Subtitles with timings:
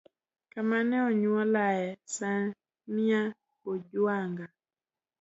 [0.53, 3.21] Kama ne onyuolae: samia
[3.63, 4.45] bujwanga